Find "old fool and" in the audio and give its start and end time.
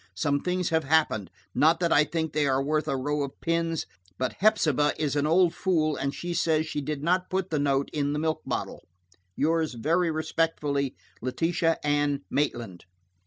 5.27-6.11